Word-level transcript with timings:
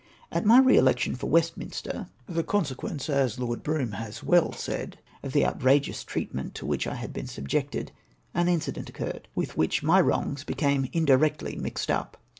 At 0.31 0.47
my 0.47 0.57
re 0.57 0.77
election 0.77 1.13
for 1.15 1.29
Westminster— 1.29 2.07
the 2.27 2.43
consequence, 2.43 3.07
as 3.07 3.37
Lord 3.37 3.61
Brougham 3.61 3.91
has 3.91 4.23
well 4.23 4.51
said, 4.51 4.97
of 5.21 5.31
the 5.31 5.45
outrageous 5.45 6.03
treatment 6.03 6.55
to 6.55 6.65
which 6.65 6.87
I 6.87 6.95
had 6.95 7.13
been 7.13 7.27
subjected— 7.27 7.91
^an 8.35 8.49
incident 8.49 8.89
occurred 8.89 9.27
with 9.35 9.53
wliich 9.57 9.83
my 9.83 10.01
wrongs 10.01 10.43
became 10.43 10.89
indirectly 10.91 11.55
mixed 11.55 11.91
up. 11.91 12.17